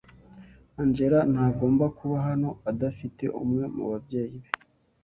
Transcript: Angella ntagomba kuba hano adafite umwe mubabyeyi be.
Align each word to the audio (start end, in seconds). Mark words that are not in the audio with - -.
Angella 0.81 1.19
ntagomba 1.31 1.85
kuba 1.97 2.17
hano 2.27 2.49
adafite 2.71 3.23
umwe 3.41 3.63
mubabyeyi 3.75 4.37
be. 4.43 4.51